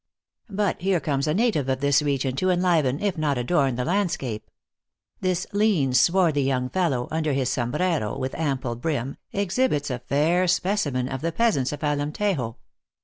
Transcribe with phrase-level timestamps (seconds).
[0.49, 4.49] But here comes a native of this region to enliven, if not adorn, the landscape.
[5.19, 11.07] This lean, swarthy young fellow, under his soinbrero with ample brim, exhibits a fair specimen
[11.07, 12.55] of the peasants of Alemtejo.